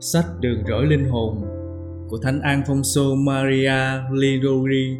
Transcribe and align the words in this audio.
Sách 0.00 0.24
Đường 0.40 0.64
rỗi 0.68 0.86
linh 0.86 1.04
hồn 1.04 1.44
của 2.08 2.18
Thánh 2.22 2.40
Alfonso 2.40 3.24
Maria 3.24 4.02
Lidori, 4.12 4.98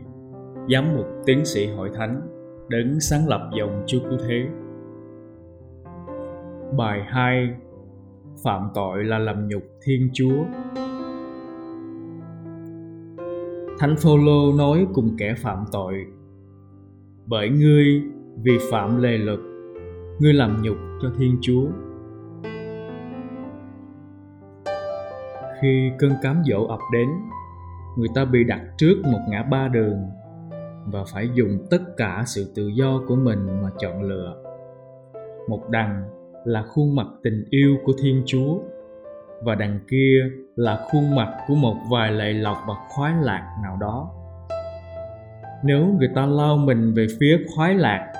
giám 0.73 0.97
mục 0.97 1.07
tiến 1.27 1.45
sĩ 1.45 1.67
hội 1.67 1.91
thánh, 1.95 2.21
đấng 2.69 3.01
sáng 3.01 3.29
lập 3.29 3.51
dòng 3.59 3.85
Chúa 3.87 3.99
Cứu 4.01 4.19
Thế. 4.29 4.47
Bài 6.77 7.03
2 7.07 7.49
Phạm 8.45 8.69
tội 8.75 9.05
là 9.05 9.19
làm 9.19 9.49
nhục 9.49 9.63
Thiên 9.85 10.11
Chúa 10.13 10.45
Thánh 13.79 13.97
Phaolô 13.97 14.53
nói 14.59 14.87
cùng 14.95 15.17
kẻ 15.19 15.35
phạm 15.35 15.65
tội 15.73 15.95
Bởi 17.27 17.49
ngươi 17.49 18.03
vì 18.43 18.59
phạm 18.71 19.03
lề 19.03 19.19
luật 19.19 19.39
Ngươi 20.19 20.35
làm 20.35 20.63
nhục 20.63 20.77
cho 21.03 21.11
Thiên 21.19 21.39
Chúa 21.41 21.67
khi 25.61 25.91
cơn 25.99 26.13
cám 26.23 26.43
dỗ 26.45 26.67
ập 26.67 26.81
đến 26.93 27.09
người 27.97 28.09
ta 28.15 28.25
bị 28.25 28.45
đặt 28.45 28.61
trước 28.77 28.95
một 29.05 29.21
ngã 29.29 29.43
ba 29.43 29.69
đường 29.69 29.99
và 30.87 31.05
phải 31.13 31.31
dùng 31.35 31.67
tất 31.71 31.83
cả 31.97 32.23
sự 32.27 32.53
tự 32.55 32.69
do 32.69 33.01
của 33.09 33.17
mình 33.17 33.63
mà 33.63 33.69
chọn 33.79 34.03
lựa. 34.03 34.37
Một 35.49 35.69
đằng 35.71 36.09
là 36.45 36.63
khuôn 36.63 36.97
mặt 36.97 37.07
tình 37.23 37.45
yêu 37.51 37.77
của 37.85 37.93
thiên 38.03 38.23
chúa 38.27 38.59
và 39.43 39.55
đằng 39.55 39.81
kia 39.91 40.31
là 40.57 40.87
khuôn 40.91 41.15
mặt 41.15 41.37
của 41.49 41.55
một 41.55 41.77
vài 41.91 42.13
lệ 42.13 42.33
lọc 42.33 42.57
và 42.69 42.75
khoái 42.89 43.15
lạc 43.23 43.57
nào 43.63 43.77
đó. 43.81 44.11
Nếu 45.65 45.87
người 45.99 46.09
ta 46.15 46.27
lao 46.27 46.57
mình 46.57 46.95
về 46.95 47.07
phía 47.21 47.39
khoái 47.57 47.75
lạc 47.75 48.13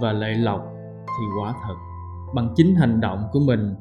và 0.00 0.12
lệ 0.12 0.34
lọc, 0.34 0.72
thì 1.06 1.26
quả 1.40 1.54
thật 1.66 1.74
bằng 2.34 2.54
chính 2.56 2.74
hành 2.74 3.00
động 3.00 3.24
của 3.32 3.40
mình 3.46 3.74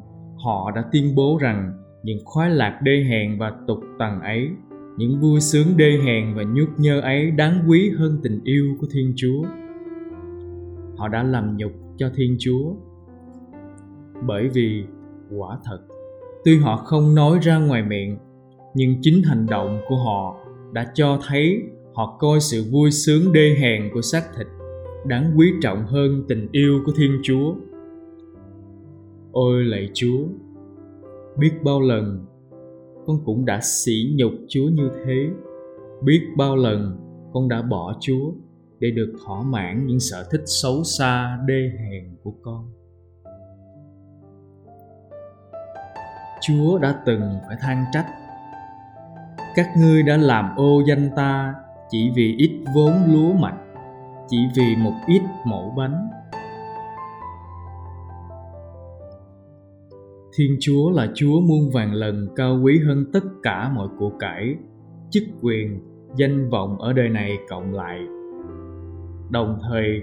họ 0.43 0.71
đã 0.75 0.83
tuyên 0.91 1.15
bố 1.15 1.37
rằng 1.41 1.73
những 2.03 2.17
khoái 2.25 2.49
lạc 2.49 2.79
đê 2.83 3.03
hèn 3.09 3.37
và 3.37 3.53
tục 3.67 3.79
tằng 3.99 4.21
ấy, 4.21 4.49
những 4.97 5.19
vui 5.19 5.39
sướng 5.39 5.77
đê 5.77 5.97
hèn 6.05 6.35
và 6.35 6.43
nhút 6.43 6.69
nhơ 6.77 7.01
ấy 7.01 7.31
đáng 7.31 7.63
quý 7.67 7.91
hơn 7.97 8.19
tình 8.23 8.39
yêu 8.43 8.75
của 8.81 8.87
thiên 8.91 9.13
chúa. 9.15 9.43
Họ 10.97 11.07
đã 11.07 11.23
làm 11.23 11.57
nhục 11.57 11.71
cho 11.97 12.09
thiên 12.15 12.35
chúa. 12.39 12.73
Bởi 14.27 14.49
vì, 14.49 14.83
quả 15.37 15.57
thật, 15.63 15.79
tuy 16.45 16.57
họ 16.57 16.77
không 16.77 17.15
nói 17.15 17.39
ra 17.41 17.57
ngoài 17.57 17.83
miệng, 17.83 18.17
nhưng 18.73 18.95
chính 19.01 19.23
hành 19.23 19.45
động 19.45 19.81
của 19.89 19.97
họ 19.97 20.37
đã 20.73 20.91
cho 20.93 21.19
thấy 21.27 21.61
họ 21.93 22.17
coi 22.19 22.39
sự 22.39 22.63
vui 22.71 22.91
sướng 22.91 23.33
đê 23.33 23.55
hèn 23.59 23.89
của 23.93 24.01
xác 24.01 24.23
thịt 24.37 24.47
đáng 25.05 25.31
quý 25.37 25.53
trọng 25.61 25.85
hơn 25.85 26.23
tình 26.27 26.47
yêu 26.51 26.81
của 26.85 26.91
thiên 26.95 27.19
chúa. 27.23 27.55
Ôi 29.31 29.63
lạy 29.63 29.89
chúa! 29.93 30.23
Biết 31.37 31.51
bao 31.63 31.81
lần 31.81 32.25
con 33.07 33.17
cũng 33.25 33.45
đã 33.45 33.59
sỉ 33.61 34.13
nhục 34.15 34.31
chúa 34.47 34.69
như 34.73 34.89
thế. 35.05 35.29
Biết 36.03 36.21
bao 36.37 36.55
lần 36.55 36.97
con 37.33 37.49
đã 37.49 37.61
bỏ 37.61 37.93
chúa 37.99 38.31
để 38.79 38.91
được 38.91 39.13
thỏa 39.25 39.41
mãn 39.43 39.87
những 39.87 39.99
sở 39.99 40.27
thích 40.31 40.43
xấu 40.45 40.83
xa, 40.83 41.39
đê 41.45 41.71
hèn 41.79 42.15
của 42.23 42.33
con. 42.41 42.71
Chúa 46.41 46.77
đã 46.77 47.01
từng 47.05 47.21
phải 47.47 47.57
than 47.61 47.85
trách. 47.93 48.05
Các 49.55 49.67
ngươi 49.77 50.03
đã 50.03 50.17
làm 50.17 50.55
ô 50.55 50.81
danh 50.87 51.09
ta 51.15 51.55
chỉ 51.89 52.11
vì 52.15 52.35
ít 52.37 52.51
vốn 52.75 52.93
lúa 53.07 53.33
mạch, 53.33 53.57
chỉ 54.27 54.37
vì 54.55 54.75
một 54.75 54.93
ít 55.07 55.21
mẫu 55.45 55.73
bánh. 55.77 56.09
Thiên 60.33 60.57
Chúa 60.59 60.91
là 60.91 61.07
Chúa 61.15 61.41
muôn 61.41 61.69
vàng 61.69 61.93
lần 61.93 62.27
cao 62.35 62.59
quý 62.63 62.79
hơn 62.85 63.05
tất 63.13 63.23
cả 63.43 63.71
mọi 63.75 63.87
của 63.99 64.09
cải, 64.19 64.55
chức 65.09 65.23
quyền, 65.41 65.79
danh 66.15 66.49
vọng 66.49 66.81
ở 66.81 66.93
đời 66.93 67.09
này 67.09 67.37
cộng 67.49 67.73
lại. 67.73 67.99
Đồng 69.29 69.59
thời, 69.69 70.01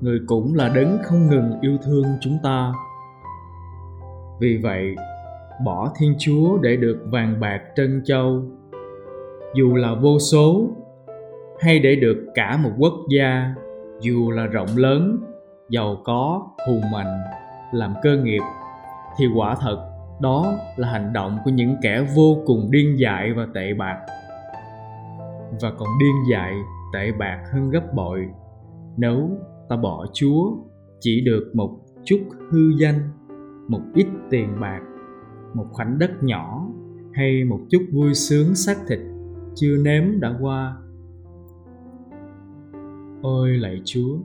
người 0.00 0.18
cũng 0.26 0.54
là 0.54 0.68
đấng 0.68 0.98
không 1.02 1.28
ngừng 1.28 1.60
yêu 1.60 1.76
thương 1.84 2.04
chúng 2.20 2.38
ta. 2.42 2.72
Vì 4.40 4.56
vậy, 4.62 4.94
bỏ 5.64 5.92
Thiên 5.98 6.14
Chúa 6.18 6.58
để 6.58 6.76
được 6.76 6.98
vàng 7.10 7.40
bạc 7.40 7.60
trân 7.76 8.02
châu, 8.04 8.42
dù 9.54 9.74
là 9.74 9.94
vô 9.94 10.18
số 10.18 10.68
hay 11.60 11.78
để 11.78 11.96
được 11.96 12.26
cả 12.34 12.56
một 12.56 12.70
quốc 12.78 12.94
gia, 13.08 13.54
dù 14.00 14.30
là 14.30 14.46
rộng 14.46 14.76
lớn, 14.76 15.18
giàu 15.68 15.96
có, 16.04 16.46
hùng 16.66 16.82
mạnh, 16.92 17.20
làm 17.72 17.94
cơ 18.02 18.16
nghiệp 18.16 18.42
thì 19.18 19.26
quả 19.34 19.56
thật, 19.60 19.88
đó 20.20 20.58
là 20.76 20.88
hành 20.88 21.12
động 21.12 21.38
của 21.44 21.50
những 21.50 21.76
kẻ 21.82 22.06
vô 22.16 22.36
cùng 22.46 22.70
điên 22.70 22.98
dại 22.98 23.32
và 23.36 23.46
tệ 23.54 23.74
bạc. 23.74 23.98
Và 25.60 25.72
còn 25.78 25.88
điên 26.00 26.14
dại, 26.30 26.54
tệ 26.92 27.12
bạc 27.18 27.42
hơn 27.52 27.70
gấp 27.70 27.94
bội. 27.94 28.26
Nếu 28.96 29.30
ta 29.68 29.76
bỏ 29.76 30.06
chúa, 30.12 30.52
chỉ 31.00 31.20
được 31.24 31.50
một 31.54 31.70
chút 32.04 32.20
hư 32.50 32.70
danh, 32.78 33.10
một 33.68 33.80
ít 33.94 34.06
tiền 34.30 34.60
bạc, 34.60 34.80
một 35.54 35.66
khoảnh 35.72 35.98
đất 35.98 36.22
nhỏ, 36.22 36.68
hay 37.12 37.44
một 37.44 37.60
chút 37.70 37.82
vui 37.92 38.14
sướng 38.14 38.54
xác 38.54 38.76
thịt 38.88 38.98
chưa 39.54 39.76
nếm 39.84 40.20
đã 40.20 40.34
qua. 40.40 40.76
Ôi 43.22 43.50
lạy 43.50 43.80
chúa, 43.84 44.16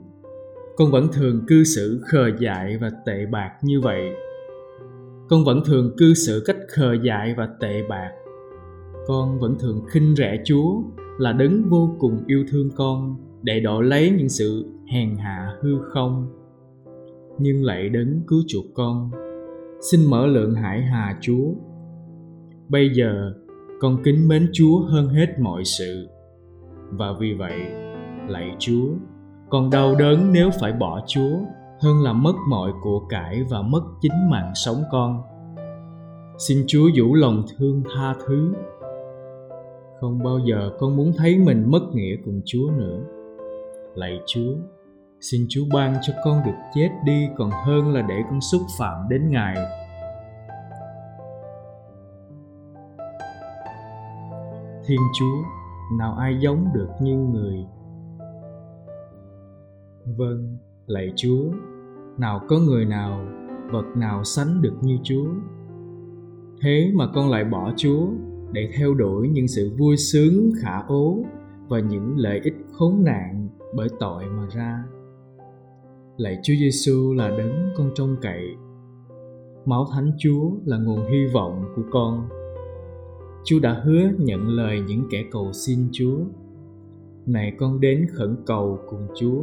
con 0.76 0.90
vẫn 0.90 1.08
thường 1.12 1.44
cư 1.46 1.64
xử 1.64 2.00
khờ 2.04 2.30
dại 2.38 2.78
và 2.80 2.90
tệ 3.06 3.26
bạc 3.26 3.50
như 3.62 3.80
vậy 3.80 4.14
con 5.28 5.44
vẫn 5.44 5.62
thường 5.64 5.96
cư 5.96 6.14
xử 6.14 6.42
cách 6.46 6.56
khờ 6.68 6.96
dại 7.02 7.34
và 7.36 7.48
tệ 7.60 7.82
bạc. 7.88 8.10
Con 9.06 9.38
vẫn 9.38 9.58
thường 9.58 9.84
khinh 9.88 10.14
rẻ 10.16 10.42
chúa, 10.44 10.82
là 11.18 11.32
đấng 11.32 11.62
vô 11.68 11.90
cùng 11.98 12.24
yêu 12.26 12.44
thương 12.50 12.70
con, 12.76 13.16
để 13.42 13.60
đổ 13.60 13.80
lấy 13.80 14.10
những 14.10 14.28
sự 14.28 14.64
hèn 14.92 15.16
hạ 15.16 15.48
hư 15.60 15.78
không. 15.82 16.26
Nhưng 17.38 17.64
lại 17.64 17.88
đấng 17.88 18.20
cứu 18.26 18.42
chuộc 18.48 18.64
con, 18.74 19.10
xin 19.80 20.04
mở 20.10 20.26
lượng 20.26 20.54
hải 20.54 20.82
hà 20.82 21.18
chúa. 21.20 21.52
Bây 22.68 22.90
giờ, 22.94 23.32
con 23.80 24.02
kính 24.04 24.28
mến 24.28 24.48
chúa 24.52 24.80
hơn 24.80 25.08
hết 25.08 25.38
mọi 25.40 25.64
sự, 25.64 26.08
và 26.90 27.06
vì 27.20 27.34
vậy, 27.34 27.60
lạy 28.28 28.56
chúa, 28.58 28.88
con 29.50 29.70
đau 29.70 29.94
đớn 29.98 30.32
nếu 30.32 30.50
phải 30.60 30.72
bỏ 30.72 31.00
chúa 31.06 31.38
hơn 31.80 32.02
là 32.02 32.12
mất 32.12 32.34
mọi 32.48 32.72
của 32.82 33.00
cải 33.08 33.42
và 33.50 33.62
mất 33.62 33.82
chính 34.00 34.30
mạng 34.30 34.52
sống 34.54 34.82
con. 34.90 35.22
Xin 36.38 36.64
chúa 36.66 36.88
vũ 36.96 37.14
lòng 37.14 37.42
thương 37.58 37.82
tha 37.94 38.14
thứ. 38.26 38.54
Không 40.00 40.18
bao 40.24 40.38
giờ 40.38 40.70
con 40.78 40.96
muốn 40.96 41.12
thấy 41.16 41.38
mình 41.38 41.70
mất 41.70 41.82
nghĩa 41.92 42.16
cùng 42.24 42.40
chúa 42.44 42.70
nữa. 42.76 43.00
Lạy 43.94 44.20
chúa, 44.26 44.54
xin 45.20 45.46
chúa 45.48 45.64
ban 45.74 45.94
cho 46.02 46.12
con 46.24 46.42
được 46.46 46.56
chết 46.74 46.88
đi 47.04 47.28
còn 47.36 47.50
hơn 47.50 47.94
là 47.94 48.02
để 48.02 48.22
con 48.30 48.40
xúc 48.40 48.62
phạm 48.78 49.08
đến 49.08 49.28
ngài. 49.30 49.56
Thiên 54.86 55.00
chúa, 55.18 55.42
nào 55.98 56.14
ai 56.14 56.36
giống 56.40 56.66
được 56.74 56.88
như 57.00 57.16
người? 57.16 57.66
Vâng 60.04 60.58
lạy 60.88 61.12
chúa 61.16 61.44
nào 62.18 62.40
có 62.48 62.58
người 62.58 62.84
nào, 62.84 63.26
vật 63.70 63.84
nào 63.96 64.24
sánh 64.24 64.62
được 64.62 64.74
như 64.82 64.98
chúa. 65.02 65.26
Thế 66.62 66.92
mà 66.94 67.06
con 67.14 67.30
lại 67.30 67.44
bỏ 67.44 67.72
chúa 67.76 68.06
để 68.52 68.70
theo 68.78 68.94
đuổi 68.94 69.28
những 69.28 69.48
sự 69.48 69.70
vui 69.78 69.96
sướng, 69.96 70.50
khả 70.62 70.82
ố 70.88 71.18
và 71.68 71.80
những 71.80 72.16
lợi 72.16 72.40
ích 72.44 72.54
khốn 72.72 73.04
nạn 73.04 73.48
bởi 73.74 73.88
tội 74.00 74.24
mà 74.26 74.46
ra. 74.54 74.84
Lạy 76.16 76.38
chúa 76.42 76.54
giêsu 76.60 77.14
là 77.14 77.28
đấng 77.28 77.70
con 77.76 77.90
trông 77.94 78.16
cậy. 78.20 78.44
Máu 79.64 79.86
thánh 79.92 80.12
chúa 80.18 80.50
là 80.64 80.78
nguồn 80.78 81.10
hy 81.10 81.26
vọng 81.34 81.64
của 81.76 81.82
con. 81.90 82.28
Chúa 83.44 83.60
đã 83.60 83.82
hứa 83.84 84.10
nhận 84.18 84.48
lời 84.48 84.80
những 84.88 85.04
kẻ 85.10 85.24
cầu 85.30 85.52
xin 85.52 85.88
chúa. 85.92 86.18
Này 87.26 87.52
con 87.58 87.80
đến 87.80 88.06
khẩn 88.12 88.36
cầu 88.46 88.78
cùng 88.90 89.06
chúa 89.16 89.42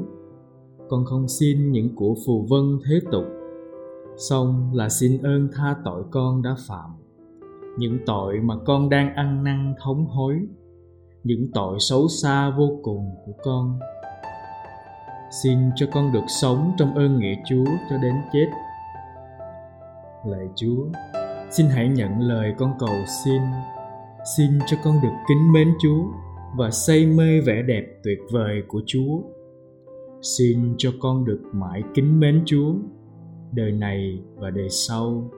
con 0.90 1.06
không 1.06 1.28
xin 1.28 1.72
những 1.72 1.96
của 1.96 2.16
phù 2.26 2.46
vân 2.50 2.80
thế 2.86 3.00
tục. 3.12 3.26
Song 4.18 4.72
là 4.74 4.90
xin 4.90 5.22
ơn 5.22 5.50
tha 5.54 5.76
tội 5.86 6.04
con 6.12 6.42
đã 6.42 6.56
phạm. 6.68 6.90
Những 7.78 7.98
tội 8.06 8.40
mà 8.40 8.56
con 8.66 8.90
đang 8.90 9.16
ăn 9.16 9.44
năn 9.44 9.76
thống 9.84 10.06
hối, 10.06 10.40
những 11.24 11.52
tội 11.54 11.78
xấu 11.80 12.08
xa 12.08 12.54
vô 12.58 12.80
cùng 12.84 13.10
của 13.26 13.34
con. 13.44 13.80
Xin 15.44 15.60
cho 15.76 15.86
con 15.94 16.12
được 16.14 16.26
sống 16.42 16.72
trong 16.78 16.96
ơn 16.96 17.20
nghĩa 17.20 17.36
chúa 17.50 17.66
cho 17.90 17.98
đến 17.98 18.16
chết. 18.34 18.46
Lạy 20.26 20.48
chúa, 20.56 20.86
xin 21.52 21.66
hãy 21.66 21.90
nhận 21.90 22.20
lời 22.20 22.54
con 22.58 22.74
cầu 22.80 22.96
xin. 23.26 23.42
Xin 24.38 24.60
cho 24.68 24.78
con 24.84 24.96
được 25.04 25.14
kính 25.28 25.54
mến 25.54 25.74
chúa 25.82 26.04
và 26.58 26.72
say 26.72 27.06
mê 27.06 27.42
vẻ 27.46 27.62
đẹp 27.68 27.86
tuyệt 28.04 28.20
vời 28.32 28.64
của 28.68 28.82
chúa 28.86 29.22
xin 30.26 30.76
cho 30.78 30.92
con 31.00 31.26
được 31.26 31.42
mãi 31.54 31.84
kính 31.94 32.20
mến 32.20 32.44
chúa, 32.46 32.74
đời 33.54 33.72
này 33.72 34.24
và 34.36 34.50
đời 34.50 34.70
sau. 34.70 35.32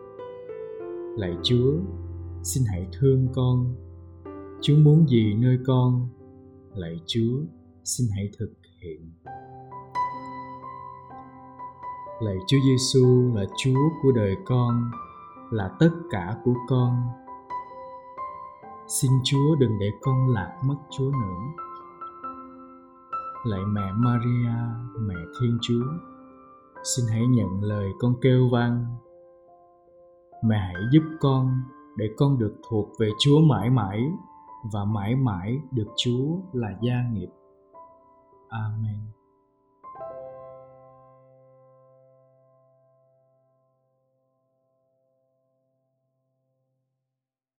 Lạy 1.17 1.33
chúa, 1.43 1.73
xin 2.43 2.63
hãy 2.71 2.87
thương 2.99 3.27
con. 3.35 3.75
Chúa 4.61 4.75
muốn 4.77 5.09
gì 5.09 5.33
nơi 5.33 5.57
con? 5.65 6.09
Lạy 6.73 6.99
chúa, 7.05 7.39
xin 7.83 8.07
hãy 8.15 8.29
thực 8.39 8.53
hiện. 8.81 9.11
Lạy 12.21 12.37
chúa 12.47 12.57
giêsu 12.65 13.31
là 13.35 13.45
chúa 13.57 13.89
của 14.03 14.11
đời 14.11 14.35
con, 14.45 14.91
là 15.51 15.69
tất 15.79 15.91
cả 16.09 16.35
của 16.43 16.55
con. 16.69 16.95
Xin 18.87 19.11
chúa 19.23 19.55
đừng 19.59 19.79
để 19.79 19.91
con 20.01 20.33
lạc 20.33 20.57
mất 20.65 20.77
chúa 20.97 21.11
nữa 21.11 21.66
lạy 23.43 23.61
mẹ 23.65 23.91
maria, 23.95 24.55
mẹ 24.99 25.15
thiên 25.39 25.57
chúa, 25.61 25.85
xin 26.83 27.05
hãy 27.11 27.27
nhận 27.27 27.63
lời 27.63 27.89
con 27.99 28.13
kêu 28.21 28.49
van. 28.51 28.85
Mẹ 30.43 30.57
hãy 30.57 30.83
giúp 30.91 31.03
con 31.19 31.61
để 31.97 32.05
con 32.17 32.37
được 32.37 32.55
thuộc 32.69 32.89
về 32.99 33.09
chúa 33.19 33.39
mãi 33.41 33.69
mãi 33.69 33.99
và 34.73 34.85
mãi 34.85 35.15
mãi 35.15 35.59
được 35.71 35.87
chúa 35.97 36.37
là 36.53 36.69
gia 36.81 37.09
nghiệp. 37.11 37.29
Amen. 38.49 38.99